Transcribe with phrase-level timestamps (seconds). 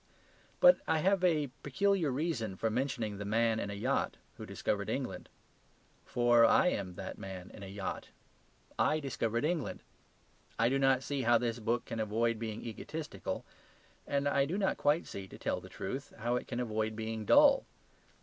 [0.59, 4.89] But I have a peculiar reason for mentioning the man in a yacht, who discovered
[4.89, 5.29] England.
[6.07, 8.07] For I am that man in a yacht.
[8.79, 9.83] I discovered England.
[10.57, 13.45] I do not see how this book can avoid being egotistical;
[14.07, 17.23] and I do not quite see (to tell the truth) how it can avoid being
[17.23, 17.67] dull.